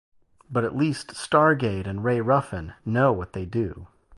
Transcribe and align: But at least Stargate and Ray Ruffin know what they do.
But 0.49 0.63
at 0.63 0.75
least 0.75 1.09
Stargate 1.13 1.85
and 1.85 2.03
Ray 2.03 2.21
Ruffin 2.21 2.73
know 2.83 3.11
what 3.13 3.33
they 3.33 3.45
do. 3.45 3.85